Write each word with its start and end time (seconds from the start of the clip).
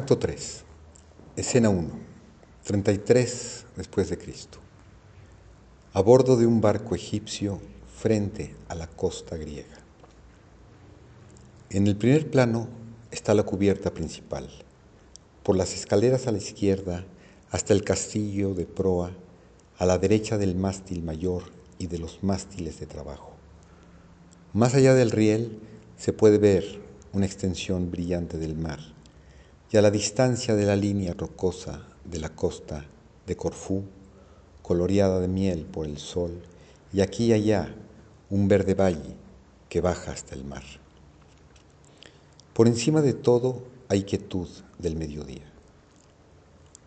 Acto 0.00 0.16
3. 0.16 0.62
Escena 1.36 1.68
1. 1.68 1.90
33 2.64 3.66
después 3.76 4.08
de 4.08 4.16
Cristo. 4.16 4.56
A 5.92 6.00
bordo 6.00 6.38
de 6.38 6.46
un 6.46 6.62
barco 6.62 6.94
egipcio 6.94 7.60
frente 7.98 8.54
a 8.68 8.74
la 8.74 8.86
costa 8.86 9.36
griega. 9.36 9.76
En 11.68 11.86
el 11.86 11.96
primer 11.96 12.30
plano 12.30 12.66
está 13.10 13.34
la 13.34 13.42
cubierta 13.42 13.92
principal. 13.92 14.48
Por 15.42 15.56
las 15.56 15.74
escaleras 15.74 16.26
a 16.26 16.32
la 16.32 16.38
izquierda 16.38 17.04
hasta 17.50 17.74
el 17.74 17.84
castillo 17.84 18.54
de 18.54 18.64
proa, 18.64 19.10
a 19.76 19.84
la 19.84 19.98
derecha 19.98 20.38
del 20.38 20.54
mástil 20.54 21.02
mayor 21.02 21.42
y 21.78 21.88
de 21.88 21.98
los 21.98 22.22
mástiles 22.22 22.80
de 22.80 22.86
trabajo. 22.86 23.32
Más 24.54 24.74
allá 24.74 24.94
del 24.94 25.10
riel 25.10 25.60
se 25.98 26.14
puede 26.14 26.38
ver 26.38 26.80
una 27.12 27.26
extensión 27.26 27.90
brillante 27.90 28.38
del 28.38 28.56
mar 28.56 28.98
y 29.70 29.76
a 29.76 29.82
la 29.82 29.90
distancia 29.90 30.56
de 30.56 30.66
la 30.66 30.74
línea 30.74 31.14
rocosa 31.14 31.86
de 32.04 32.18
la 32.18 32.30
costa 32.30 32.84
de 33.26 33.36
Corfú, 33.36 33.84
coloreada 34.62 35.20
de 35.20 35.28
miel 35.28 35.64
por 35.64 35.86
el 35.86 35.98
sol, 35.98 36.42
y 36.92 37.00
aquí 37.02 37.26
y 37.26 37.32
allá 37.32 37.72
un 38.30 38.48
verde 38.48 38.74
valle 38.74 39.14
que 39.68 39.80
baja 39.80 40.10
hasta 40.10 40.34
el 40.34 40.44
mar. 40.44 40.64
Por 42.52 42.66
encima 42.66 43.00
de 43.00 43.12
todo 43.12 43.62
hay 43.88 44.02
quietud 44.02 44.48
del 44.78 44.96
mediodía. 44.96 45.44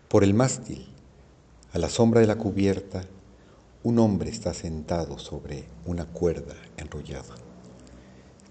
Por 0.09 0.25
el 0.25 0.33
mástil, 0.33 0.85
a 1.71 1.79
la 1.79 1.89
sombra 1.89 2.19
de 2.19 2.27
la 2.27 2.37
cubierta, 2.37 3.05
un 3.81 3.97
hombre 3.99 4.29
está 4.29 4.53
sentado 4.53 5.17
sobre 5.19 5.63
una 5.85 6.05
cuerda 6.05 6.55
enrollada. 6.77 7.35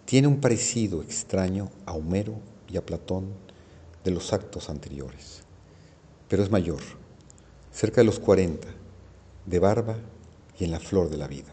Tiene 0.06 0.27
un 0.27 0.41
parecido 0.41 1.02
extraño 1.02 1.70
a 1.86 1.92
Homero 1.92 2.34
y 2.69 2.78
a 2.78 2.84
Platón 2.84 3.27
de 4.05 4.11
los 4.11 4.33
actos 4.33 4.69
anteriores, 4.69 5.42
pero 6.28 6.42
es 6.42 6.50
mayor, 6.50 6.81
cerca 7.72 8.00
de 8.00 8.05
los 8.05 8.19
40, 8.19 8.67
de 9.47 9.59
barba 9.59 9.97
y 10.59 10.64
en 10.64 10.72
la 10.72 10.81
flor 10.81 11.09
de 11.09 11.17
la 11.17 11.28
vida. 11.28 11.53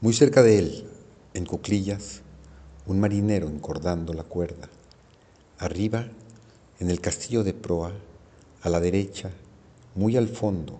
Muy 0.00 0.12
cerca 0.12 0.42
de 0.42 0.58
él, 0.58 0.88
en 1.34 1.46
cuclillas, 1.46 2.20
un 2.86 3.00
marinero 3.00 3.48
encordando 3.48 4.12
la 4.12 4.24
cuerda. 4.24 4.68
Arriba, 5.58 6.06
en 6.80 6.90
el 6.90 7.00
castillo 7.00 7.44
de 7.44 7.54
proa, 7.54 7.92
a 8.62 8.68
la 8.68 8.80
derecha, 8.80 9.30
muy 9.94 10.16
al 10.16 10.28
fondo 10.28 10.78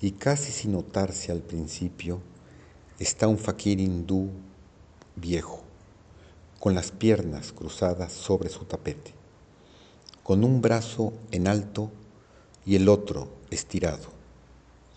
y 0.00 0.12
casi 0.12 0.50
sin 0.50 0.72
notarse 0.72 1.30
al 1.30 1.40
principio, 1.40 2.20
está 2.98 3.28
un 3.28 3.38
faquir 3.38 3.80
hindú 3.80 4.30
viejo, 5.16 5.62
con 6.58 6.74
las 6.74 6.90
piernas 6.90 7.52
cruzadas 7.52 8.12
sobre 8.12 8.48
su 8.48 8.64
tapete 8.64 9.19
con 10.30 10.44
un 10.44 10.62
brazo 10.62 11.12
en 11.32 11.48
alto 11.48 11.90
y 12.64 12.76
el 12.76 12.88
otro 12.88 13.26
estirado, 13.50 14.10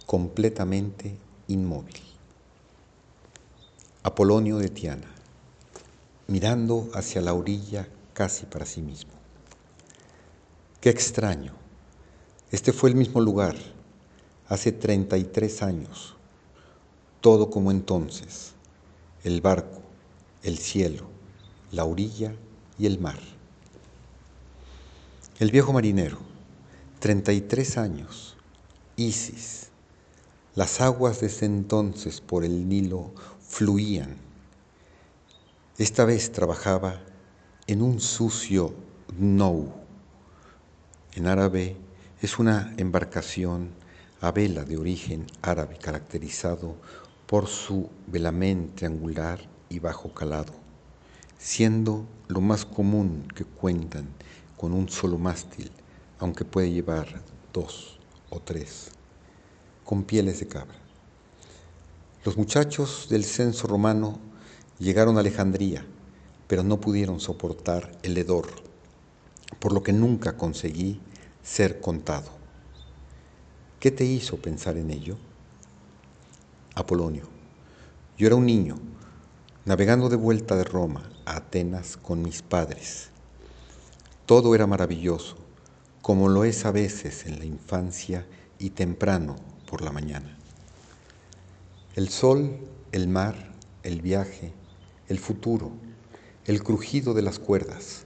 completamente 0.05 1.17
inmóvil. 1.47 1.95
Apolonio 4.03 4.59
de 4.59 4.69
Tiana, 4.69 5.11
mirando 6.27 6.87
hacia 6.93 7.19
la 7.19 7.33
orilla 7.33 7.87
casi 8.13 8.45
para 8.45 8.67
sí 8.67 8.83
mismo. 8.83 9.13
Qué 10.79 10.91
extraño. 10.91 11.53
Este 12.51 12.71
fue 12.71 12.91
el 12.91 12.95
mismo 12.95 13.19
lugar, 13.19 13.55
hace 14.49 14.71
33 14.71 15.63
años, 15.63 16.15
todo 17.21 17.49
como 17.49 17.71
entonces, 17.71 18.51
el 19.23 19.41
barco, 19.41 19.81
el 20.43 20.59
cielo, 20.59 21.07
la 21.71 21.85
orilla 21.85 22.35
y 22.77 22.85
el 22.85 22.99
mar. 22.99 23.32
El 25.43 25.51
viejo 25.51 25.73
marinero, 25.73 26.19
33 26.99 27.77
años, 27.77 28.37
Isis. 28.95 29.71
Las 30.55 30.79
aguas 30.79 31.19
desde 31.19 31.45
entonces 31.45 32.21
por 32.21 32.45
el 32.45 32.69
Nilo 32.69 33.11
fluían. 33.45 34.15
Esta 35.77 36.05
vez 36.05 36.31
trabajaba 36.31 37.01
en 37.67 37.81
un 37.81 37.99
sucio 37.99 38.73
nou. 39.19 39.73
En 41.13 41.27
árabe 41.27 41.75
es 42.21 42.39
una 42.39 42.73
embarcación 42.77 43.71
a 44.21 44.31
vela 44.31 44.63
de 44.63 44.77
origen 44.77 45.27
árabe 45.41 45.77
caracterizado 45.77 46.77
por 47.27 47.47
su 47.47 47.89
velamen 48.07 48.71
triangular 48.75 49.41
y 49.67 49.79
bajo 49.79 50.13
calado, 50.13 50.53
siendo 51.37 52.05
lo 52.29 52.39
más 52.39 52.63
común 52.63 53.27
que 53.35 53.43
cuentan 53.43 54.07
con 54.57 54.73
un 54.73 54.89
solo 54.89 55.17
mástil, 55.17 55.71
aunque 56.19 56.45
puede 56.45 56.71
llevar 56.71 57.21
dos 57.51 57.99
o 58.29 58.39
tres, 58.39 58.91
con 59.83 60.03
pieles 60.03 60.39
de 60.39 60.47
cabra. 60.47 60.77
Los 62.25 62.37
muchachos 62.37 63.07
del 63.09 63.25
censo 63.25 63.67
romano 63.67 64.19
llegaron 64.79 65.17
a 65.17 65.19
Alejandría, 65.19 65.85
pero 66.47 66.63
no 66.63 66.79
pudieron 66.79 67.19
soportar 67.19 67.91
el 68.03 68.17
hedor, 68.17 68.47
por 69.59 69.73
lo 69.73 69.83
que 69.83 69.93
nunca 69.93 70.37
conseguí 70.37 71.01
ser 71.41 71.81
contado. 71.81 72.31
¿Qué 73.79 73.91
te 73.91 74.05
hizo 74.05 74.37
pensar 74.37 74.77
en 74.77 74.91
ello? 74.91 75.17
Apolonio. 76.75 77.23
Yo 78.17 78.27
era 78.27 78.35
un 78.35 78.45
niño, 78.45 78.77
navegando 79.65 80.07
de 80.09 80.15
vuelta 80.15 80.55
de 80.55 80.63
Roma 80.63 81.09
a 81.25 81.37
Atenas 81.37 81.97
con 81.97 82.21
mis 82.21 82.41
padres. 82.41 83.09
Todo 84.25 84.55
era 84.55 84.67
maravilloso, 84.67 85.35
como 86.01 86.29
lo 86.29 86.45
es 86.45 86.63
a 86.63 86.71
veces 86.71 87.25
en 87.25 87.39
la 87.39 87.45
infancia 87.45 88.25
y 88.57 88.69
temprano 88.69 89.35
por 89.69 89.81
la 89.81 89.91
mañana. 89.91 90.37
El 91.95 92.07
sol, 92.07 92.57
el 92.93 93.09
mar, 93.09 93.51
el 93.83 94.01
viaje, 94.01 94.53
el 95.09 95.19
futuro, 95.19 95.73
el 96.45 96.63
crujido 96.63 97.13
de 97.13 97.21
las 97.21 97.37
cuerdas, 97.37 98.05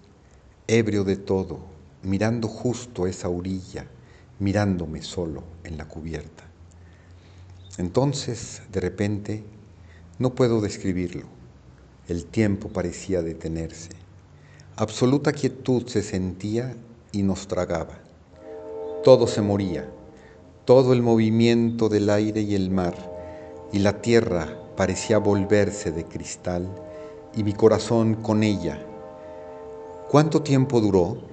ebrio 0.67 1.03
de 1.03 1.17
todo, 1.17 1.59
mirando 2.01 2.47
justo 2.47 3.05
esa 3.05 3.29
orilla, 3.29 3.85
mirándome 4.39 5.03
solo 5.03 5.43
en 5.63 5.77
la 5.77 5.87
cubierta. 5.87 6.45
Entonces, 7.77 8.63
de 8.71 8.79
repente, 8.79 9.43
no 10.17 10.33
puedo 10.33 10.61
describirlo, 10.61 11.27
el 12.07 12.25
tiempo 12.25 12.69
parecía 12.69 13.21
detenerse 13.21 14.06
Absoluta 14.79 15.33
quietud 15.33 15.87
se 15.87 16.03
sentía 16.03 16.75
y 17.11 17.23
nos 17.23 17.47
tragaba. 17.47 17.97
Todo 19.03 19.25
se 19.25 19.41
moría, 19.41 19.89
todo 20.65 20.93
el 20.93 21.01
movimiento 21.01 21.89
del 21.89 22.11
aire 22.11 22.41
y 22.41 22.53
el 22.53 22.69
mar, 22.69 22.93
y 23.73 23.79
la 23.79 24.03
tierra 24.03 24.55
parecía 24.75 25.17
volverse 25.17 25.91
de 25.91 26.05
cristal, 26.05 26.69
y 27.35 27.43
mi 27.43 27.53
corazón 27.53 28.21
con 28.21 28.43
ella. 28.43 28.79
¿Cuánto 30.11 30.43
tiempo 30.43 30.79
duró? 30.79 31.23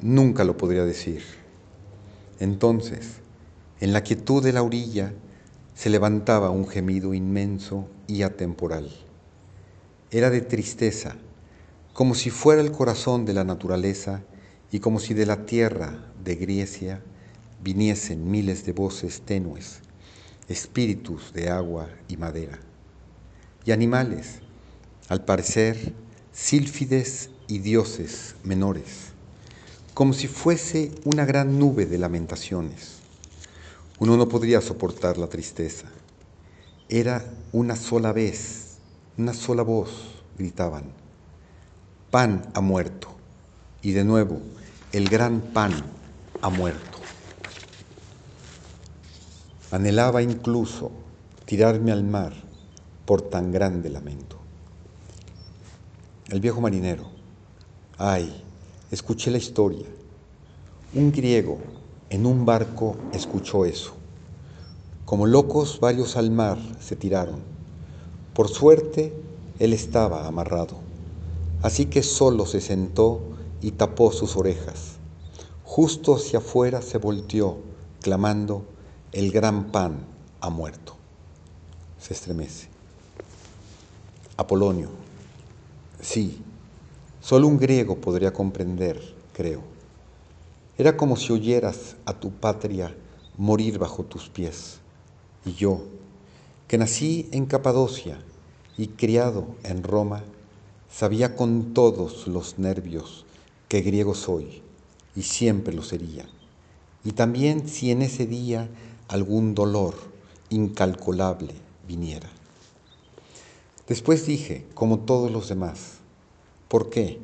Nunca 0.00 0.44
lo 0.44 0.56
podría 0.56 0.84
decir. 0.84 1.24
Entonces, 2.38 3.16
en 3.80 3.92
la 3.92 4.04
quietud 4.04 4.40
de 4.40 4.52
la 4.52 4.62
orilla, 4.62 5.12
se 5.74 5.90
levantaba 5.90 6.50
un 6.50 6.68
gemido 6.68 7.12
inmenso 7.12 7.88
y 8.06 8.22
atemporal. 8.22 8.88
Era 10.12 10.30
de 10.30 10.42
tristeza, 10.42 11.16
como 11.92 12.14
si 12.14 12.30
fuera 12.30 12.62
el 12.62 12.72
corazón 12.72 13.26
de 13.26 13.34
la 13.34 13.44
naturaleza 13.44 14.22
y 14.70 14.80
como 14.80 14.98
si 14.98 15.12
de 15.12 15.26
la 15.26 15.44
tierra 15.44 16.10
de 16.24 16.36
Grecia 16.36 17.02
viniesen 17.62 18.30
miles 18.30 18.64
de 18.64 18.72
voces 18.72 19.20
tenues, 19.20 19.80
espíritus 20.48 21.34
de 21.34 21.50
agua 21.50 21.90
y 22.08 22.16
madera, 22.16 22.58
y 23.66 23.72
animales, 23.72 24.40
al 25.08 25.24
parecer 25.24 25.92
sílfides 26.32 27.28
y 27.46 27.58
dioses 27.58 28.36
menores, 28.42 29.10
como 29.92 30.14
si 30.14 30.28
fuese 30.28 30.92
una 31.04 31.26
gran 31.26 31.58
nube 31.58 31.84
de 31.84 31.98
lamentaciones. 31.98 33.00
Uno 33.98 34.16
no 34.16 34.28
podría 34.28 34.62
soportar 34.62 35.18
la 35.18 35.28
tristeza. 35.28 35.86
Era 36.88 37.22
una 37.52 37.76
sola 37.76 38.12
vez, 38.12 38.78
una 39.18 39.34
sola 39.34 39.62
voz, 39.62 39.90
gritaban 40.38 41.01
pan 42.12 42.42
ha 42.52 42.60
muerto. 42.60 43.08
Y 43.80 43.92
de 43.92 44.04
nuevo, 44.04 44.38
el 44.92 45.08
gran 45.08 45.40
pan 45.40 45.72
ha 46.42 46.50
muerto. 46.50 46.98
Anhelaba 49.70 50.22
incluso 50.22 50.92
tirarme 51.46 51.90
al 51.90 52.04
mar 52.04 52.34
por 53.06 53.22
tan 53.22 53.50
grande 53.50 53.88
lamento. 53.88 54.36
El 56.28 56.42
viejo 56.42 56.60
marinero, 56.60 57.06
ay, 57.96 58.44
escuché 58.90 59.30
la 59.30 59.38
historia. 59.38 59.86
Un 60.92 61.12
griego 61.12 61.60
en 62.10 62.26
un 62.26 62.44
barco 62.44 62.94
escuchó 63.14 63.64
eso. 63.64 63.94
Como 65.06 65.26
locos 65.26 65.80
varios 65.80 66.18
al 66.18 66.30
mar 66.30 66.58
se 66.78 66.94
tiraron. 66.94 67.40
Por 68.34 68.50
suerte, 68.50 69.14
él 69.58 69.72
estaba 69.72 70.26
amarrado. 70.26 70.91
Así 71.62 71.86
que 71.86 72.02
solo 72.02 72.44
se 72.44 72.60
sentó 72.60 73.22
y 73.60 73.72
tapó 73.72 74.10
sus 74.12 74.36
orejas. 74.36 74.96
Justo 75.64 76.16
hacia 76.16 76.40
afuera 76.40 76.82
se 76.82 76.98
volteó, 76.98 77.58
clamando, 78.00 78.64
el 79.12 79.30
gran 79.30 79.70
pan 79.70 80.04
ha 80.40 80.50
muerto. 80.50 80.96
Se 81.98 82.14
estremece. 82.14 82.68
Apolonio. 84.36 84.88
Sí, 86.00 86.42
solo 87.20 87.46
un 87.46 87.58
griego 87.58 87.96
podría 87.96 88.32
comprender, 88.32 89.00
creo. 89.32 89.62
Era 90.76 90.96
como 90.96 91.16
si 91.16 91.32
oyeras 91.32 91.94
a 92.06 92.12
tu 92.14 92.32
patria 92.32 92.92
morir 93.38 93.78
bajo 93.78 94.02
tus 94.02 94.28
pies. 94.28 94.80
Y 95.44 95.52
yo, 95.52 95.82
que 96.66 96.76
nací 96.76 97.28
en 97.30 97.46
Capadocia 97.46 98.18
y 98.76 98.88
criado 98.88 99.46
en 99.62 99.84
Roma, 99.84 100.24
sabía 100.92 101.34
con 101.34 101.72
todos 101.72 102.26
los 102.26 102.58
nervios 102.58 103.24
que 103.68 103.80
griego 103.80 104.14
soy 104.14 104.62
y 105.16 105.22
siempre 105.22 105.72
lo 105.74 105.82
sería. 105.82 106.26
Y 107.04 107.12
también 107.12 107.68
si 107.68 107.90
en 107.90 108.02
ese 108.02 108.26
día 108.26 108.68
algún 109.08 109.54
dolor 109.54 109.94
incalculable 110.50 111.54
viniera. 111.88 112.28
Después 113.88 114.26
dije, 114.26 114.66
como 114.74 115.00
todos 115.00 115.30
los 115.30 115.48
demás, 115.48 115.98
¿por 116.68 116.90
qué? 116.90 117.18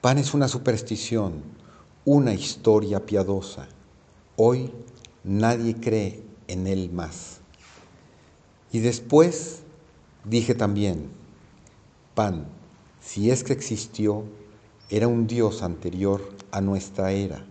Pan 0.00 0.18
es 0.18 0.34
una 0.34 0.48
superstición, 0.48 1.42
una 2.04 2.34
historia 2.34 3.04
piadosa. 3.06 3.68
Hoy 4.36 4.72
nadie 5.24 5.76
cree 5.76 6.22
en 6.48 6.66
él 6.66 6.90
más. 6.92 7.40
Y 8.72 8.80
después 8.80 9.60
dije 10.24 10.54
también, 10.54 11.21
Pan, 12.14 12.44
si 13.00 13.30
es 13.30 13.42
que 13.42 13.54
existió, 13.54 14.24
era 14.90 15.08
un 15.08 15.26
dios 15.26 15.62
anterior 15.62 16.36
a 16.50 16.60
nuestra 16.60 17.12
era, 17.12 17.46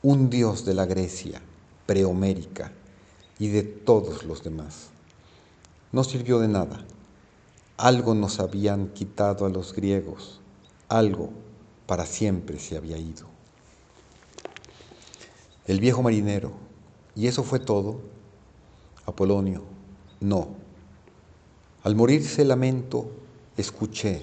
un 0.00 0.30
dios 0.30 0.64
de 0.64 0.72
la 0.72 0.86
Grecia 0.86 1.42
prehomérica 1.84 2.72
y 3.38 3.48
de 3.48 3.62
todos 3.62 4.24
los 4.24 4.42
demás. 4.42 4.88
No 5.92 6.04
sirvió 6.04 6.38
de 6.38 6.48
nada. 6.48 6.86
Algo 7.76 8.14
nos 8.14 8.40
habían 8.40 8.88
quitado 8.88 9.44
a 9.44 9.50
los 9.50 9.74
griegos, 9.74 10.40
algo 10.88 11.30
para 11.86 12.06
siempre 12.06 12.58
se 12.58 12.78
había 12.78 12.96
ido. 12.96 13.26
El 15.66 15.80
viejo 15.80 16.02
marinero, 16.02 16.52
¿y 17.14 17.26
eso 17.26 17.42
fue 17.42 17.60
todo? 17.60 18.00
Apolonio, 19.04 19.64
no. 20.20 20.48
Al 21.82 21.94
morirse 21.94 22.44
lamento, 22.46 23.10
escuché, 23.56 24.22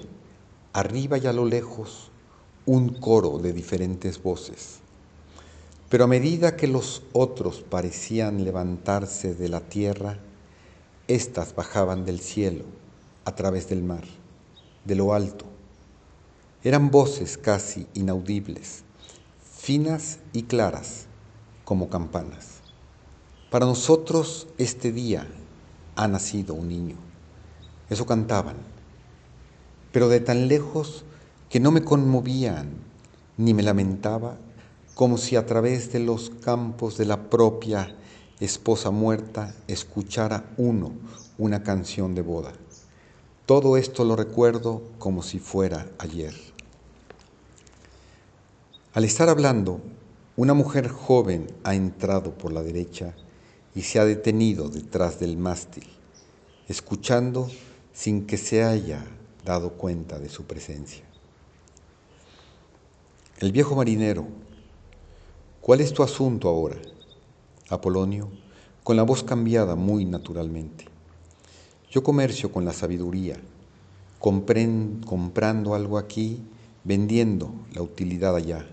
arriba 0.72 1.18
y 1.18 1.26
a 1.26 1.32
lo 1.32 1.44
lejos, 1.44 2.10
un 2.66 2.90
coro 2.90 3.38
de 3.38 3.52
diferentes 3.52 4.22
voces. 4.22 4.78
Pero 5.88 6.04
a 6.04 6.06
medida 6.06 6.56
que 6.56 6.68
los 6.68 7.02
otros 7.12 7.62
parecían 7.62 8.44
levantarse 8.44 9.34
de 9.34 9.48
la 9.48 9.60
tierra, 9.60 10.18
éstas 11.08 11.54
bajaban 11.54 12.04
del 12.04 12.20
cielo, 12.20 12.64
a 13.24 13.34
través 13.34 13.68
del 13.68 13.82
mar, 13.82 14.04
de 14.84 14.94
lo 14.94 15.14
alto. 15.14 15.44
Eran 16.62 16.90
voces 16.90 17.38
casi 17.38 17.86
inaudibles, 17.94 18.84
finas 19.60 20.18
y 20.32 20.44
claras, 20.44 21.06
como 21.64 21.88
campanas. 21.88 22.60
Para 23.50 23.66
nosotros 23.66 24.46
este 24.58 24.92
día 24.92 25.26
ha 25.96 26.06
nacido 26.06 26.54
un 26.54 26.68
niño. 26.68 26.96
Eso 27.88 28.06
cantaban, 28.06 28.56
pero 29.92 30.08
de 30.08 30.20
tan 30.20 30.48
lejos 30.48 31.04
que 31.48 31.60
no 31.60 31.70
me 31.70 31.82
conmovían 31.82 32.70
ni 33.36 33.54
me 33.54 33.62
lamentaba, 33.62 34.36
como 34.94 35.18
si 35.18 35.36
a 35.36 35.46
través 35.46 35.92
de 35.92 36.00
los 36.00 36.30
campos 36.30 36.98
de 36.98 37.06
la 37.06 37.30
propia 37.30 37.96
esposa 38.38 38.90
muerta 38.90 39.54
escuchara 39.66 40.50
uno 40.56 40.92
una 41.38 41.62
canción 41.62 42.14
de 42.14 42.22
boda. 42.22 42.52
Todo 43.46 43.76
esto 43.76 44.04
lo 44.04 44.14
recuerdo 44.14 44.82
como 44.98 45.22
si 45.22 45.38
fuera 45.38 45.88
ayer. 45.98 46.34
Al 48.92 49.04
estar 49.04 49.28
hablando, 49.28 49.80
una 50.36 50.54
mujer 50.54 50.88
joven 50.88 51.46
ha 51.64 51.74
entrado 51.74 52.34
por 52.36 52.52
la 52.52 52.62
derecha 52.62 53.14
y 53.74 53.82
se 53.82 53.98
ha 53.98 54.04
detenido 54.04 54.68
detrás 54.68 55.18
del 55.18 55.36
mástil, 55.36 55.86
escuchando 56.68 57.50
sin 57.92 58.26
que 58.26 58.36
se 58.36 58.62
haya 58.62 59.04
dado 59.44 59.72
cuenta 59.72 60.18
de 60.18 60.28
su 60.28 60.44
presencia. 60.44 61.04
El 63.38 63.52
viejo 63.52 63.74
marinero, 63.74 64.26
¿cuál 65.60 65.80
es 65.80 65.92
tu 65.92 66.02
asunto 66.02 66.48
ahora? 66.48 66.76
Apolonio, 67.70 68.28
con 68.84 68.96
la 68.96 69.02
voz 69.02 69.22
cambiada 69.22 69.76
muy 69.76 70.04
naturalmente. 70.04 70.86
Yo 71.90 72.02
comercio 72.02 72.52
con 72.52 72.64
la 72.64 72.72
sabiduría, 72.72 73.40
comprando 74.18 75.74
algo 75.74 75.98
aquí, 75.98 76.42
vendiendo 76.84 77.52
la 77.72 77.82
utilidad 77.82 78.36
allá. 78.36 78.66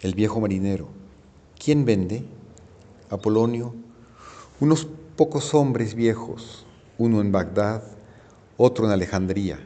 El 0.00 0.14
viejo 0.14 0.40
marinero, 0.40 0.88
¿quién 1.62 1.84
vende? 1.84 2.24
Apolonio, 3.10 3.74
unos 4.60 4.86
pocos 5.16 5.54
hombres 5.54 5.94
viejos, 5.94 6.64
uno 6.98 7.20
en 7.20 7.32
Bagdad, 7.32 7.82
otro 8.56 8.86
en 8.86 8.92
Alejandría. 8.92 9.58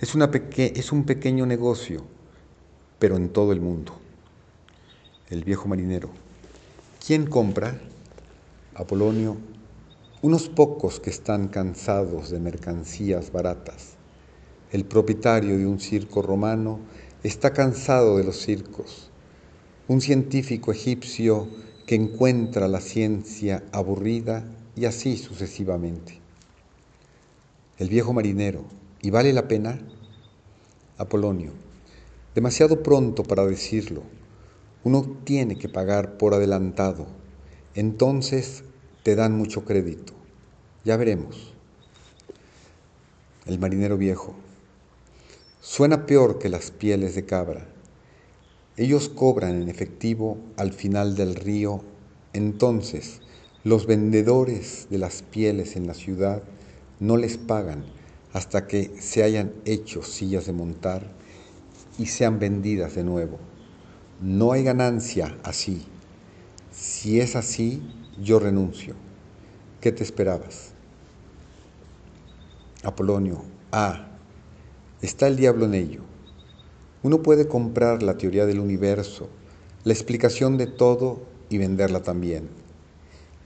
Es, 0.00 0.14
es 0.56 0.92
un 0.92 1.04
pequeño 1.04 1.46
negocio 1.46 2.04
pero 3.02 3.16
en 3.16 3.30
todo 3.30 3.50
el 3.50 3.60
mundo. 3.60 3.94
El 5.28 5.42
viejo 5.42 5.66
marinero. 5.66 6.08
¿Quién 7.04 7.26
compra? 7.26 7.80
Apolonio. 8.76 9.38
Unos 10.22 10.48
pocos 10.48 11.00
que 11.00 11.10
están 11.10 11.48
cansados 11.48 12.30
de 12.30 12.38
mercancías 12.38 13.32
baratas. 13.32 13.94
El 14.70 14.84
propietario 14.84 15.58
de 15.58 15.66
un 15.66 15.80
circo 15.80 16.22
romano 16.22 16.78
está 17.24 17.52
cansado 17.52 18.18
de 18.18 18.22
los 18.22 18.36
circos. 18.36 19.10
Un 19.88 20.00
científico 20.00 20.70
egipcio 20.70 21.48
que 21.84 21.96
encuentra 21.96 22.68
la 22.68 22.80
ciencia 22.80 23.64
aburrida 23.72 24.44
y 24.76 24.84
así 24.84 25.16
sucesivamente. 25.16 26.21
El 27.82 27.88
viejo 27.88 28.12
marinero. 28.12 28.62
¿Y 29.00 29.10
vale 29.10 29.32
la 29.32 29.48
pena? 29.48 29.80
Apolonio 30.98 31.50
demasiado 32.34 32.82
pronto 32.82 33.22
para 33.22 33.44
decirlo. 33.46 34.02
Uno 34.84 35.18
tiene 35.24 35.58
que 35.58 35.68
pagar 35.68 36.16
por 36.16 36.34
adelantado. 36.34 37.06
Entonces 37.74 38.64
te 39.02 39.14
dan 39.14 39.36
mucho 39.36 39.64
crédito. 39.64 40.12
Ya 40.84 40.96
veremos. 40.96 41.52
El 43.46 43.58
marinero 43.58 43.96
viejo. 43.96 44.34
Suena 45.60 46.06
peor 46.06 46.38
que 46.38 46.48
las 46.48 46.70
pieles 46.70 47.14
de 47.14 47.24
cabra. 47.24 47.68
Ellos 48.76 49.08
cobran 49.08 49.60
en 49.60 49.68
efectivo 49.68 50.38
al 50.56 50.72
final 50.72 51.14
del 51.14 51.34
río. 51.34 51.82
Entonces 52.32 53.20
los 53.62 53.86
vendedores 53.86 54.88
de 54.90 54.98
las 54.98 55.22
pieles 55.22 55.76
en 55.76 55.86
la 55.86 55.94
ciudad 55.94 56.42
no 57.02 57.16
les 57.16 57.36
pagan 57.36 57.84
hasta 58.32 58.68
que 58.68 58.94
se 59.00 59.24
hayan 59.24 59.52
hecho 59.64 60.04
sillas 60.04 60.46
de 60.46 60.52
montar 60.52 61.10
y 61.98 62.06
sean 62.06 62.38
vendidas 62.38 62.94
de 62.94 63.02
nuevo. 63.02 63.40
No 64.20 64.52
hay 64.52 64.62
ganancia 64.62 65.36
así. 65.42 65.82
Si 66.70 67.18
es 67.18 67.34
así, 67.34 67.82
yo 68.22 68.38
renuncio. 68.38 68.94
¿Qué 69.80 69.90
te 69.90 70.04
esperabas? 70.04 70.74
Apolonio, 72.84 73.42
ah, 73.72 74.06
está 75.00 75.26
el 75.26 75.34
diablo 75.34 75.64
en 75.64 75.74
ello. 75.74 76.02
Uno 77.02 77.20
puede 77.20 77.48
comprar 77.48 78.04
la 78.04 78.16
teoría 78.16 78.46
del 78.46 78.60
universo, 78.60 79.28
la 79.82 79.92
explicación 79.92 80.56
de 80.56 80.68
todo 80.68 81.24
y 81.50 81.58
venderla 81.58 82.04
también. 82.04 82.48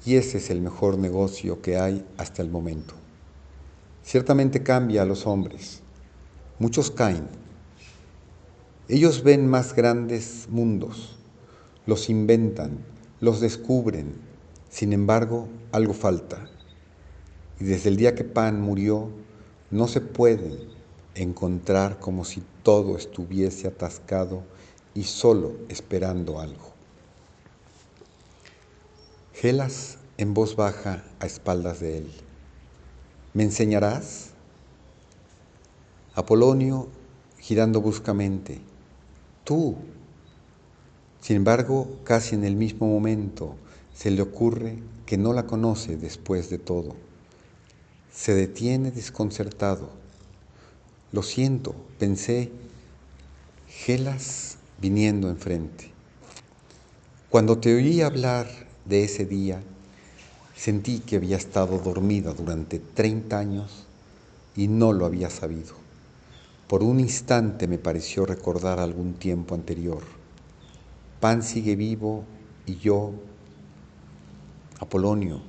Y 0.04 0.16
ese 0.16 0.36
es 0.36 0.50
el 0.50 0.60
mejor 0.60 0.98
negocio 0.98 1.62
que 1.62 1.78
hay 1.78 2.04
hasta 2.18 2.42
el 2.42 2.50
momento. 2.50 3.05
Ciertamente 4.06 4.62
cambia 4.62 5.02
a 5.02 5.04
los 5.04 5.26
hombres. 5.26 5.80
Muchos 6.60 6.92
caen, 6.92 7.26
ellos 8.86 9.24
ven 9.24 9.48
más 9.48 9.74
grandes 9.74 10.46
mundos, 10.48 11.16
los 11.86 12.08
inventan, 12.08 12.84
los 13.20 13.40
descubren, 13.40 14.14
sin 14.70 14.92
embargo, 14.92 15.48
algo 15.72 15.92
falta. 15.92 16.48
Y 17.58 17.64
desde 17.64 17.88
el 17.88 17.96
día 17.96 18.14
que 18.14 18.22
Pan 18.22 18.60
murió, 18.60 19.10
no 19.72 19.88
se 19.88 20.00
puede 20.00 20.56
encontrar 21.16 21.98
como 21.98 22.24
si 22.24 22.44
todo 22.62 22.96
estuviese 22.96 23.66
atascado 23.66 24.44
y 24.94 25.02
solo 25.02 25.56
esperando 25.68 26.38
algo. 26.38 26.70
Gelas 29.32 29.98
en 30.16 30.32
voz 30.32 30.54
baja 30.54 31.02
a 31.18 31.26
espaldas 31.26 31.80
de 31.80 31.98
él. 31.98 32.25
¿Me 33.36 33.42
enseñarás? 33.42 34.30
Apolonio 36.14 36.88
girando 37.38 37.82
bruscamente. 37.82 38.62
Tú. 39.44 39.76
Sin 41.20 41.36
embargo, 41.36 41.98
casi 42.02 42.34
en 42.34 42.44
el 42.44 42.56
mismo 42.56 42.86
momento 42.86 43.56
se 43.94 44.10
le 44.10 44.22
ocurre 44.22 44.78
que 45.04 45.18
no 45.18 45.34
la 45.34 45.44
conoce 45.44 45.98
después 45.98 46.48
de 46.48 46.56
todo. 46.56 46.96
Se 48.10 48.32
detiene 48.32 48.90
desconcertado. 48.90 49.90
Lo 51.12 51.22
siento, 51.22 51.74
pensé, 51.98 52.50
Gelas 53.68 54.56
viniendo 54.80 55.28
enfrente. 55.28 55.92
Cuando 57.28 57.58
te 57.58 57.74
oí 57.74 58.00
hablar 58.00 58.48
de 58.86 59.04
ese 59.04 59.26
día, 59.26 59.62
sentí 60.56 61.00
que 61.00 61.16
había 61.16 61.36
estado 61.36 61.78
dormida 61.78 62.32
durante 62.32 62.78
30 62.78 63.38
años 63.38 63.84
y 64.56 64.68
no 64.68 64.92
lo 64.92 65.04
había 65.04 65.30
sabido. 65.30 65.74
Por 66.66 66.82
un 66.82 66.98
instante 66.98 67.68
me 67.68 67.78
pareció 67.78 68.26
recordar 68.26 68.80
algún 68.80 69.14
tiempo 69.14 69.54
anterior. 69.54 70.02
Pan 71.20 71.42
sigue 71.42 71.76
vivo 71.76 72.24
y 72.64 72.76
yo, 72.76 73.12
Apolonio, 74.80 75.40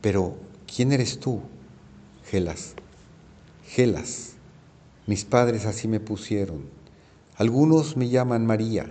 pero 0.00 0.36
¿quién 0.72 0.92
eres 0.92 1.18
tú? 1.18 1.40
Gelas, 2.24 2.74
Gelas, 3.66 4.34
mis 5.06 5.24
padres 5.24 5.66
así 5.66 5.88
me 5.88 6.00
pusieron. 6.00 6.64
Algunos 7.36 7.96
me 7.96 8.08
llaman 8.08 8.46
María, 8.46 8.88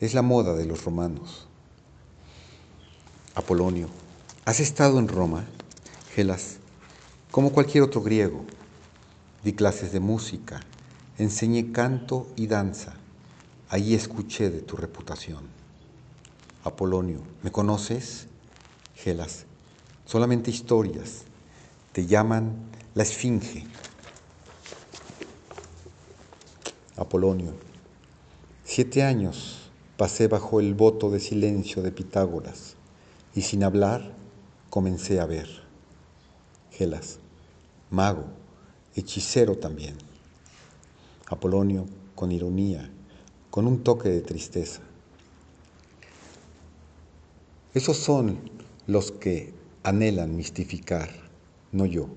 es 0.00 0.14
la 0.14 0.22
moda 0.22 0.54
de 0.54 0.66
los 0.66 0.84
romanos. 0.84 1.46
Apolonio, 3.34 3.88
¿has 4.48 4.60
estado 4.60 4.98
en 4.98 5.08
Roma? 5.08 5.44
Gelas, 6.14 6.56
como 7.30 7.52
cualquier 7.52 7.84
otro 7.84 8.00
griego. 8.00 8.46
Di 9.44 9.52
clases 9.52 9.92
de 9.92 10.00
música, 10.00 10.60
enseñé 11.18 11.70
canto 11.70 12.26
y 12.34 12.46
danza. 12.46 12.94
Allí 13.68 13.94
escuché 13.94 14.48
de 14.48 14.62
tu 14.62 14.76
reputación. 14.76 15.44
Apolonio, 16.64 17.20
¿me 17.42 17.52
conoces? 17.52 18.26
Gelas, 18.94 19.44
solamente 20.06 20.50
historias. 20.50 21.24
Te 21.92 22.06
llaman 22.06 22.54
la 22.94 23.02
Esfinge. 23.02 23.66
Apolonio, 26.96 27.52
siete 28.64 29.02
años 29.02 29.70
pasé 29.98 30.26
bajo 30.26 30.58
el 30.58 30.72
voto 30.72 31.10
de 31.10 31.20
silencio 31.20 31.82
de 31.82 31.92
Pitágoras 31.92 32.76
y 33.34 33.42
sin 33.42 33.62
hablar 33.62 34.16
comencé 34.70 35.20
a 35.20 35.26
ver. 35.26 35.48
Gelas, 36.70 37.18
mago, 37.90 38.24
hechicero 38.94 39.56
también. 39.56 39.96
Apolonio, 41.26 41.86
con 42.14 42.32
ironía, 42.32 42.90
con 43.50 43.66
un 43.66 43.82
toque 43.82 44.08
de 44.08 44.20
tristeza. 44.20 44.80
Esos 47.74 47.96
son 47.96 48.38
los 48.86 49.12
que 49.12 49.52
anhelan 49.82 50.36
mistificar, 50.36 51.10
no 51.72 51.86
yo. 51.86 52.08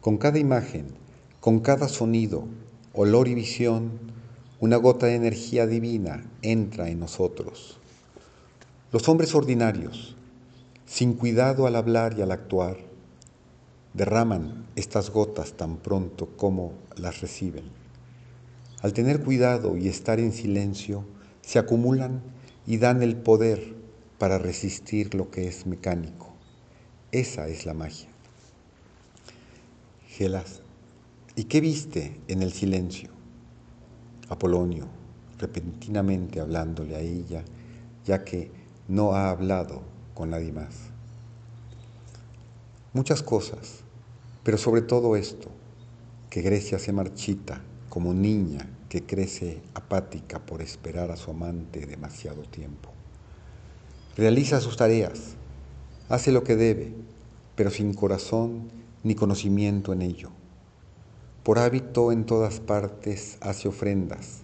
Con 0.00 0.18
cada 0.18 0.38
imagen, 0.38 0.88
con 1.40 1.60
cada 1.60 1.88
sonido, 1.88 2.46
olor 2.92 3.28
y 3.28 3.34
visión, 3.34 3.92
una 4.60 4.76
gota 4.76 5.06
de 5.06 5.16
energía 5.16 5.66
divina 5.66 6.24
entra 6.42 6.88
en 6.88 7.00
nosotros. 7.00 7.78
Los 8.92 9.08
hombres 9.08 9.34
ordinarios, 9.34 10.16
sin 10.86 11.14
cuidado 11.14 11.66
al 11.66 11.76
hablar 11.76 12.14
y 12.18 12.22
al 12.22 12.32
actuar, 12.32 12.76
derraman 13.94 14.66
estas 14.76 15.10
gotas 15.10 15.54
tan 15.54 15.78
pronto 15.78 16.36
como 16.36 16.72
las 16.96 17.20
reciben. 17.20 17.64
Al 18.82 18.92
tener 18.92 19.22
cuidado 19.22 19.76
y 19.76 19.88
estar 19.88 20.20
en 20.20 20.32
silencio, 20.32 21.04
se 21.40 21.58
acumulan 21.58 22.22
y 22.66 22.78
dan 22.78 23.02
el 23.02 23.16
poder 23.16 23.74
para 24.18 24.38
resistir 24.38 25.14
lo 25.14 25.30
que 25.30 25.48
es 25.48 25.66
mecánico. 25.66 26.32
Esa 27.12 27.48
es 27.48 27.66
la 27.66 27.74
magia. 27.74 28.08
Gelas, 30.08 30.60
¿y 31.34 31.44
qué 31.44 31.60
viste 31.60 32.20
en 32.28 32.42
el 32.42 32.52
silencio? 32.52 33.10
Apolonio, 34.28 34.86
repentinamente 35.38 36.40
hablándole 36.40 36.96
a 36.96 37.00
ella, 37.00 37.44
ya 38.04 38.24
que 38.24 38.50
no 38.88 39.14
ha 39.14 39.30
hablado 39.30 39.93
con 40.14 40.30
nadie 40.30 40.52
más. 40.52 40.74
Muchas 42.92 43.22
cosas, 43.22 43.80
pero 44.44 44.56
sobre 44.56 44.82
todo 44.82 45.16
esto, 45.16 45.50
que 46.30 46.42
Grecia 46.42 46.78
se 46.78 46.92
marchita 46.92 47.60
como 47.88 48.14
niña 48.14 48.68
que 48.88 49.04
crece 49.04 49.60
apática 49.74 50.38
por 50.46 50.62
esperar 50.62 51.10
a 51.10 51.16
su 51.16 51.32
amante 51.32 51.86
demasiado 51.86 52.42
tiempo. 52.42 52.90
Realiza 54.16 54.60
sus 54.60 54.76
tareas, 54.76 55.34
hace 56.08 56.30
lo 56.30 56.44
que 56.44 56.54
debe, 56.54 56.94
pero 57.56 57.70
sin 57.70 57.94
corazón 57.94 58.70
ni 59.02 59.14
conocimiento 59.14 59.92
en 59.92 60.02
ello. 60.02 60.30
Por 61.42 61.58
hábito 61.58 62.12
en 62.12 62.24
todas 62.24 62.60
partes 62.60 63.36
hace 63.40 63.68
ofrendas, 63.68 64.42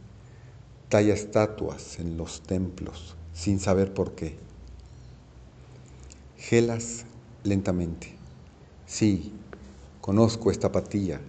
talla 0.88 1.14
estatuas 1.14 1.98
en 1.98 2.16
los 2.16 2.42
templos, 2.42 3.16
sin 3.32 3.60
saber 3.60 3.94
por 3.94 4.16
qué. 4.16 4.49
Gelas 6.40 7.04
lentamente. 7.44 8.16
Sí, 8.86 9.32
Conozco 10.00 10.50
esta 10.50 10.68
apatía, 10.68 11.20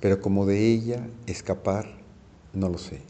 pero 0.00 0.20
como 0.20 0.46
de 0.46 0.66
ella 0.66 1.08
escapar, 1.26 1.86
no 2.52 2.68
lo 2.68 2.76
sé. 2.76 3.00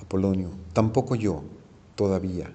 Apolonio, 0.00 0.48
tampoco 0.72 1.14
yo, 1.16 1.42
todavía. 1.96 2.50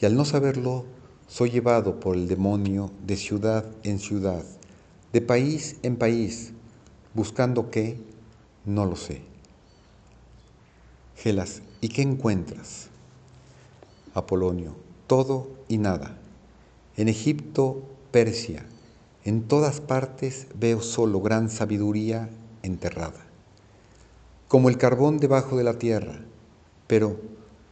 Y 0.00 0.06
al 0.06 0.16
no 0.16 0.24
saberlo, 0.24 0.84
soy 1.28 1.50
llevado 1.50 2.00
por 2.00 2.16
el 2.16 2.26
demonio 2.26 2.90
de 3.06 3.16
ciudad 3.16 3.64
en 3.84 4.00
ciudad, 4.00 4.44
de 5.12 5.20
país 5.20 5.76
en 5.84 5.96
país, 5.96 6.52
buscando 7.14 7.70
qué, 7.70 7.96
no 8.64 8.86
lo 8.86 8.96
sé. 8.96 9.22
Gelas, 11.16 11.62
¿y 11.80 11.90
qué 11.90 12.02
encuentras? 12.02 12.88
Apolonio, 14.14 14.74
todo 15.10 15.48
y 15.66 15.78
nada. 15.78 16.16
En 16.96 17.08
Egipto, 17.08 17.82
Persia, 18.12 18.64
en 19.24 19.42
todas 19.42 19.80
partes 19.80 20.46
veo 20.54 20.80
solo 20.82 21.20
gran 21.20 21.50
sabiduría 21.50 22.30
enterrada, 22.62 23.18
como 24.46 24.68
el 24.68 24.78
carbón 24.78 25.18
debajo 25.18 25.56
de 25.56 25.64
la 25.64 25.80
tierra, 25.80 26.20
pero 26.86 27.20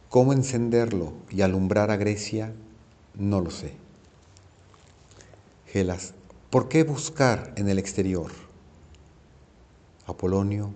cómo 0.09 0.33
encenderlo 0.33 1.13
y 1.29 1.39
alumbrar 1.39 1.91
a 1.91 1.95
Grecia, 1.95 2.51
no 3.15 3.39
lo 3.39 3.51
sé. 3.51 3.71
Gelas, 5.67 6.15
¿por 6.49 6.67
qué 6.67 6.83
buscar 6.83 7.53
en 7.55 7.69
el 7.69 7.79
exterior? 7.79 8.31
Apolonio, 10.07 10.71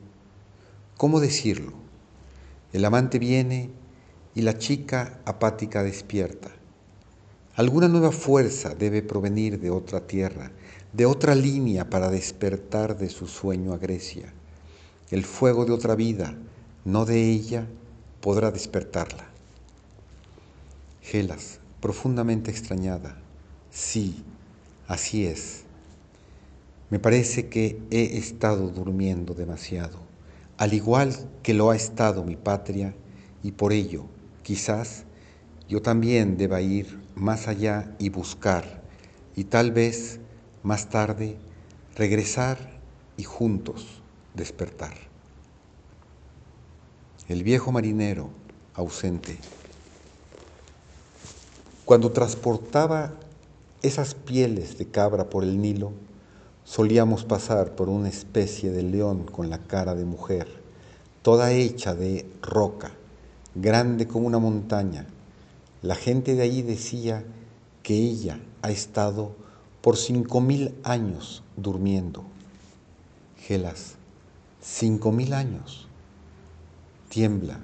¿cómo 0.95 1.19
decirlo? 1.19 1.73
El 2.71 2.85
amante 2.85 3.19
viene 3.19 3.69
y 4.35 4.41
la 4.41 4.57
chica 4.57 5.19
apática 5.25 5.83
despierta. 5.83 6.49
Alguna 7.55 7.87
nueva 7.87 8.11
fuerza 8.11 8.73
debe 8.73 9.01
provenir 9.01 9.59
de 9.59 9.69
otra 9.69 10.07
tierra 10.07 10.51
de 10.93 11.07
otra 11.07 11.33
línea 11.33 11.89
para 11.89 12.09
despertar 12.09 12.97
de 12.97 13.09
su 13.09 13.27
sueño 13.27 13.73
a 13.73 13.77
Grecia. 13.77 14.31
El 15.09 15.25
fuego 15.25 15.65
de 15.65 15.73
otra 15.73 15.95
vida, 15.95 16.35
no 16.85 17.05
de 17.05 17.31
ella, 17.31 17.67
podrá 18.21 18.51
despertarla. 18.51 19.25
Gelas, 21.01 21.59
profundamente 21.81 22.51
extrañada, 22.51 23.17
sí, 23.71 24.23
así 24.87 25.25
es. 25.25 25.63
Me 26.91 26.99
parece 26.99 27.49
que 27.49 27.81
he 27.89 28.17
estado 28.17 28.69
durmiendo 28.69 29.33
demasiado, 29.33 29.97
al 30.57 30.73
igual 30.73 31.13
que 31.41 31.55
lo 31.55 31.71
ha 31.71 31.75
estado 31.75 32.23
mi 32.23 32.35
patria, 32.35 32.93
y 33.41 33.51
por 33.51 33.73
ello, 33.73 34.05
quizás, 34.43 35.05
yo 35.67 35.81
también 35.81 36.37
deba 36.37 36.61
ir 36.61 37.01
más 37.15 37.47
allá 37.47 37.95
y 37.97 38.09
buscar, 38.09 38.83
y 39.35 39.45
tal 39.45 39.71
vez 39.71 40.19
más 40.61 40.89
tarde 40.89 41.37
regresar 41.95 42.79
y 43.17 43.23
juntos 43.23 44.01
despertar. 44.33 44.93
El 47.27 47.43
viejo 47.43 47.71
marinero 47.71 48.29
ausente. 48.73 49.37
Cuando 51.85 52.11
transportaba 52.11 53.13
esas 53.81 54.15
pieles 54.15 54.77
de 54.77 54.87
cabra 54.87 55.29
por 55.29 55.43
el 55.43 55.61
Nilo, 55.61 55.93
solíamos 56.63 57.25
pasar 57.25 57.75
por 57.75 57.89
una 57.89 58.09
especie 58.09 58.71
de 58.71 58.83
león 58.83 59.25
con 59.25 59.49
la 59.49 59.59
cara 59.59 59.95
de 59.95 60.05
mujer, 60.05 60.47
toda 61.21 61.51
hecha 61.51 61.93
de 61.93 62.25
roca, 62.41 62.93
grande 63.55 64.07
como 64.07 64.27
una 64.27 64.39
montaña. 64.39 65.05
La 65.81 65.95
gente 65.95 66.35
de 66.35 66.43
allí 66.43 66.61
decía 66.61 67.23
que 67.81 67.95
ella 67.95 68.39
ha 68.61 68.71
estado 68.71 69.35
por 69.81 69.97
cinco 69.97 70.41
mil 70.41 70.73
años 70.83 71.43
durmiendo. 71.57 72.23
Gelas, 73.37 73.95
cinco 74.61 75.11
mil 75.11 75.33
años. 75.33 75.87
Tiembla, 77.09 77.59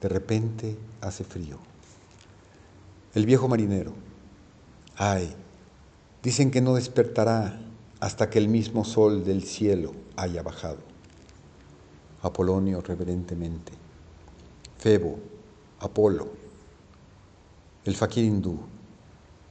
de 0.00 0.08
repente 0.08 0.76
hace 1.00 1.24
frío. 1.24 1.58
El 3.14 3.24
viejo 3.24 3.48
marinero, 3.48 3.94
ay, 4.96 5.34
dicen 6.22 6.50
que 6.50 6.60
no 6.60 6.74
despertará 6.74 7.58
hasta 7.98 8.28
que 8.28 8.38
el 8.38 8.48
mismo 8.48 8.84
sol 8.84 9.24
del 9.24 9.42
cielo 9.42 9.94
haya 10.16 10.42
bajado. 10.42 10.78
Apolonio 12.20 12.82
reverentemente. 12.82 13.85
Febo, 14.86 15.18
Apolo, 15.80 16.28
el 17.84 17.96
fakir 17.96 18.24
hindú, 18.24 18.56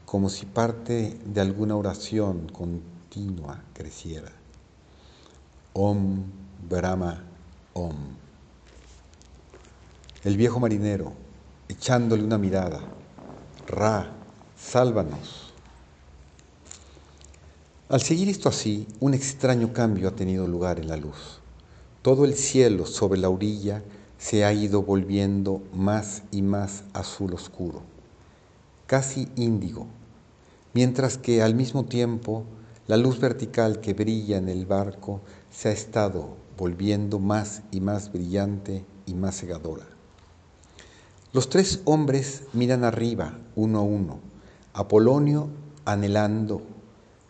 como 0.06 0.30
si 0.30 0.46
parte 0.46 1.20
de 1.25 1.42
alguna 1.42 1.75
oración 1.75 2.48
continua 2.48 3.62
creciera. 3.74 4.32
Om 5.74 6.24
Brahma 6.70 7.22
Om. 7.74 7.98
El 10.24 10.38
viejo 10.38 10.62
marinero, 10.62 11.12
echándole 11.68 12.24
una 12.24 12.38
mirada, 12.38 12.80
Ra, 13.68 14.13
sálvanos. 14.58 15.51
Al 17.89 18.00
seguir 18.00 18.30
esto 18.30 18.48
así, 18.48 18.88
un 19.01 19.13
extraño 19.13 19.74
cambio 19.74 20.08
ha 20.08 20.15
tenido 20.15 20.48
lugar 20.48 20.80
en 20.80 20.88
la 20.88 20.96
luz. 20.96 21.42
Todo 22.01 22.24
el 22.24 22.36
cielo 22.36 22.86
sobre 22.86 23.20
la 23.20 23.27
orilla 23.27 23.84
se 24.17 24.45
ha 24.45 24.53
ido 24.53 24.84
volviendo 24.84 25.62
más 25.74 26.24
y 26.31 26.41
más 26.41 26.84
azul 26.93 27.34
oscuro, 27.34 27.81
casi 28.88 29.27
índigo, 29.36 29.88
mientras 30.74 31.17
que 31.17 31.41
al 31.41 31.55
mismo 31.55 31.86
tiempo 31.86 32.43
la 32.88 32.98
luz 32.98 33.19
vertical 33.19 33.81
que 33.81 33.93
brilla 33.93 34.38
en 34.38 34.50
el 34.50 34.65
barco 34.65 35.22
se 35.50 35.69
ha 35.69 35.72
estado 35.72 36.38
volviendo 36.57 37.19
más 37.19 37.63
y 37.72 37.81
más 37.81 38.12
brillante 38.12 38.86
y 39.05 39.13
más 39.13 39.39
cegadora. 39.39 39.86
Los 41.34 41.50
tres 41.50 41.81
hombres 41.86 42.43
miran 42.53 42.84
arriba, 42.84 43.38
uno 43.55 43.79
a 43.79 43.81
uno, 43.81 44.19
Apolonio 44.74 45.50
anhelando, 45.84 46.62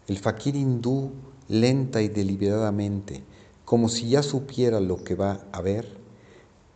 el 0.08 0.20
faquir 0.20 0.56
hindú 0.56 1.12
lenta 1.48 2.01
y 2.01 2.08
deliberadamente, 2.08 3.24
como 3.65 3.89
si 3.89 4.10
ya 4.10 4.24
supiera 4.24 4.80
lo 4.80 5.04
que 5.04 5.15
va 5.15 5.46
a 5.51 5.62
ver. 5.62 6.05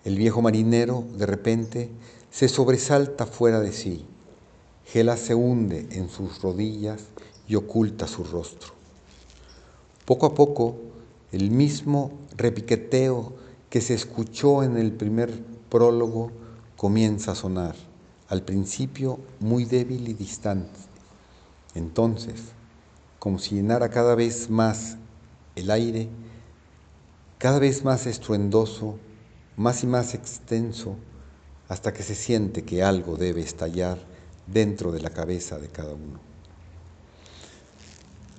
El 0.09 0.17
viejo 0.17 0.41
marinero, 0.41 1.03
de 1.19 1.27
repente, 1.27 1.91
se 2.31 2.47
sobresalta 2.47 3.27
fuera 3.27 3.59
de 3.59 3.71
sí. 3.71 4.07
Gela 4.83 5.15
se 5.15 5.35
hunde 5.35 5.87
en 5.91 6.09
sus 6.09 6.41
rodillas 6.41 7.03
y 7.47 7.53
oculta 7.53 8.07
su 8.07 8.23
rostro. 8.23 8.73
Poco 10.05 10.25
a 10.25 10.33
poco, 10.33 10.77
el 11.31 11.51
mismo 11.51 12.11
repiqueteo 12.35 13.33
que 13.69 13.81
se 13.81 13.93
escuchó 13.93 14.63
en 14.63 14.77
el 14.77 14.93
primer 14.93 15.43
prólogo 15.69 16.31
comienza 16.75 17.33
a 17.33 17.35
sonar, 17.35 17.75
al 18.29 18.41
principio 18.41 19.19
muy 19.39 19.65
débil 19.65 20.07
y 20.07 20.15
distante. 20.15 20.79
Entonces, 21.75 22.45
como 23.19 23.37
si 23.37 23.57
llenara 23.57 23.89
cada 23.89 24.15
vez 24.15 24.49
más 24.49 24.97
el 25.55 25.69
aire, 25.69 26.09
cada 27.37 27.59
vez 27.59 27.83
más 27.83 28.07
estruendoso, 28.07 28.97
más 29.59 29.83
y 29.83 29.87
más 29.87 30.13
extenso, 30.13 30.95
hasta 31.67 31.91
que 31.91 32.01
se 32.01 32.15
siente 32.15 32.63
que 32.63 32.81
algo 32.81 33.17
debe 33.17 33.41
estallar 33.41 33.99
dentro 34.47 34.93
de 34.93 35.01
la 35.01 35.09
cabeza 35.09 35.59
de 35.59 35.67
cada 35.67 35.93
uno. 35.93 36.17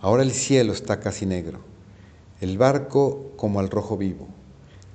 Ahora 0.01 0.23
el 0.23 0.33
cielo 0.33 0.73
está 0.73 0.99
casi 0.99 1.27
negro, 1.27 1.61
el 2.41 2.57
barco 2.57 3.33
como 3.37 3.61
al 3.61 3.69
rojo 3.69 3.99
vivo. 3.99 4.29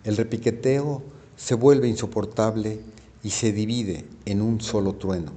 El 0.04 0.18
repiqueteo 0.18 1.04
se 1.38 1.54
vuelve 1.54 1.88
insoportable 1.88 2.80
y 3.22 3.30
se 3.30 3.52
divide 3.52 4.06
en 4.26 4.42
un 4.42 4.62
solo 4.62 4.94
trueno. 4.94 5.32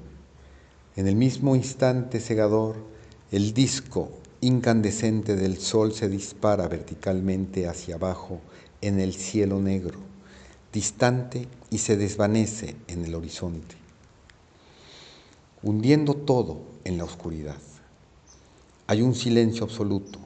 En 0.96 1.06
el 1.06 1.16
mismo 1.16 1.54
instante 1.54 2.18
cegador, 2.18 2.76
el 3.30 3.52
disco 3.52 4.08
incandescente 4.40 5.36
del 5.36 5.58
sol 5.58 5.92
se 5.92 6.08
dispara 6.08 6.66
verticalmente 6.66 7.68
hacia 7.68 7.96
abajo 7.96 8.40
en 8.80 9.00
el 9.00 9.12
cielo 9.12 9.60
negro, 9.60 10.07
distante 10.72 11.48
y 11.70 11.78
se 11.78 11.96
desvanece 11.96 12.76
en 12.88 13.04
el 13.04 13.14
horizonte, 13.14 13.76
hundiendo 15.62 16.14
todo 16.14 16.60
en 16.84 16.98
la 16.98 17.04
oscuridad. 17.04 17.58
Hay 18.86 19.02
un 19.02 19.14
silencio 19.14 19.64
absoluto, 19.64 20.18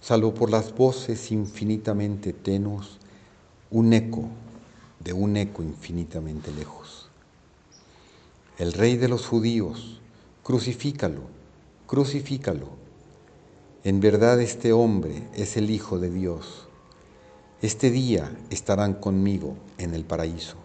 salvo 0.00 0.34
por 0.34 0.50
las 0.50 0.74
voces 0.74 1.30
infinitamente 1.32 2.32
tenues, 2.32 2.98
un 3.70 3.92
eco 3.92 4.28
de 5.00 5.12
un 5.12 5.36
eco 5.36 5.62
infinitamente 5.62 6.52
lejos. 6.52 7.08
El 8.58 8.72
rey 8.72 8.96
de 8.96 9.08
los 9.08 9.26
judíos, 9.26 10.00
crucifícalo, 10.44 11.22
crucifícalo. 11.86 12.68
En 13.82 14.00
verdad 14.00 14.40
este 14.40 14.72
hombre 14.72 15.26
es 15.34 15.56
el 15.56 15.70
Hijo 15.70 15.98
de 15.98 16.10
Dios. 16.10 16.68
Este 17.64 17.90
día 17.90 18.30
estarán 18.50 18.92
conmigo 18.92 19.56
en 19.78 19.94
el 19.94 20.04
paraíso. 20.04 20.56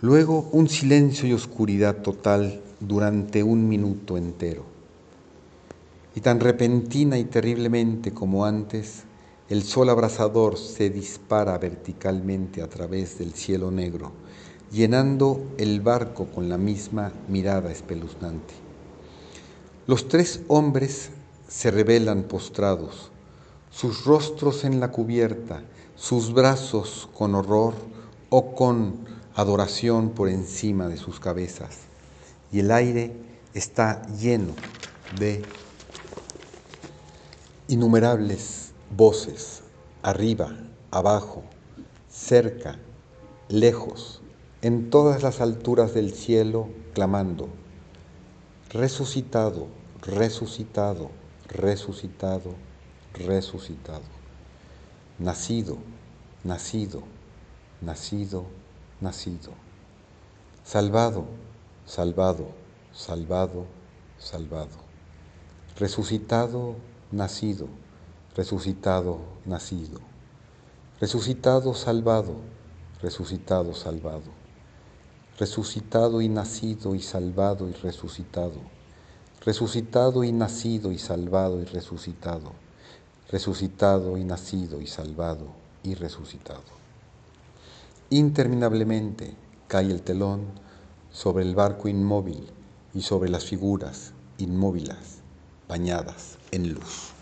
Luego 0.00 0.48
un 0.50 0.66
silencio 0.70 1.28
y 1.28 1.34
oscuridad 1.34 1.96
total 1.96 2.62
durante 2.80 3.42
un 3.42 3.68
minuto 3.68 4.16
entero 4.16 4.64
y 6.14 6.22
tan 6.22 6.40
repentina 6.40 7.18
y 7.18 7.24
terriblemente 7.24 8.12
como 8.12 8.46
antes, 8.46 9.02
el 9.50 9.62
sol 9.62 9.90
abrasador 9.90 10.56
se 10.56 10.88
dispara 10.88 11.58
verticalmente 11.58 12.62
a 12.62 12.68
través 12.70 13.18
del 13.18 13.34
cielo 13.34 13.70
negro, 13.70 14.12
llenando 14.72 15.38
el 15.58 15.82
barco 15.82 16.28
con 16.34 16.48
la 16.48 16.56
misma 16.56 17.12
mirada 17.28 17.70
espeluznante. 17.70 18.54
Los 19.86 20.08
tres 20.08 20.40
hombres 20.48 21.10
se 21.46 21.70
revelan 21.70 22.22
postrados, 22.22 23.10
sus 23.76 24.06
rostros 24.06 24.64
en 24.64 24.80
la 24.80 24.90
cubierta, 24.90 25.62
sus 25.96 26.32
brazos 26.32 27.10
con 27.12 27.34
horror 27.34 27.74
o 28.30 28.54
con 28.54 29.04
adoración 29.34 30.10
por 30.10 30.30
encima 30.30 30.88
de 30.88 30.96
sus 30.96 31.20
cabezas, 31.20 31.80
y 32.50 32.60
el 32.60 32.70
aire 32.70 33.12
está 33.52 34.00
lleno 34.16 34.54
de 35.18 35.42
Innumerables 37.68 38.72
voces, 38.96 39.62
arriba, 40.02 40.56
abajo, 40.90 41.42
cerca, 42.08 42.78
lejos, 43.50 44.22
en 44.62 44.88
todas 44.88 45.22
las 45.22 45.42
alturas 45.42 45.92
del 45.92 46.14
cielo, 46.14 46.68
clamando, 46.94 47.48
resucitado, 48.70 49.66
resucitado, 50.00 51.10
resucitado, 51.48 52.54
resucitado, 53.16 54.04
nacido, 55.18 55.78
nacido, 56.44 57.02
nacido, 57.80 58.46
nacido, 59.00 59.52
salvado, 60.64 61.24
salvado, 61.86 62.48
salvado, 62.92 63.66
salvado, 64.18 64.76
resucitado, 65.78 66.76
nacido, 67.10 67.68
resucitado, 68.34 69.20
nacido, 69.44 70.00
resucitado, 71.00 71.74
salvado, 71.74 72.36
resucitado, 73.02 73.74
salvado, 73.74 74.30
resucitado 75.38 76.20
y 76.20 76.28
nacido 76.28 76.94
y 76.94 77.00
salvado 77.00 77.68
y 77.68 77.72
resucitado, 77.72 78.60
resucitado 79.44 80.24
y 80.24 80.32
nacido 80.32 80.92
y 80.92 80.98
salvado 80.98 81.60
y 81.60 81.64
resucitado, 81.64 82.52
resucitado 83.30 84.16
y 84.16 84.24
nacido 84.24 84.80
y 84.80 84.86
salvado 84.86 85.48
y 85.82 85.94
resucitado. 85.94 86.62
Interminablemente 88.10 89.34
cae 89.68 89.86
el 89.90 90.02
telón 90.02 90.46
sobre 91.10 91.44
el 91.44 91.54
barco 91.54 91.88
inmóvil 91.88 92.46
y 92.94 93.02
sobre 93.02 93.30
las 93.30 93.44
figuras 93.44 94.12
inmóviles 94.38 95.18
bañadas 95.68 96.38
en 96.52 96.72
luz. 96.72 97.15